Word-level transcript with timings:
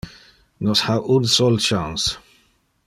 Nos 0.67 0.81
ha 0.89 0.95
un 1.17 1.27
sol 1.35 1.59
chance. 1.69 2.17